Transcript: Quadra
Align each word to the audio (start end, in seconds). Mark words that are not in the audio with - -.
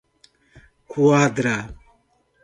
Quadra 0.91 1.55